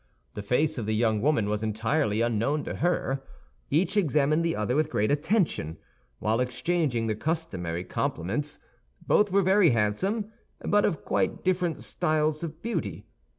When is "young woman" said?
0.95-1.47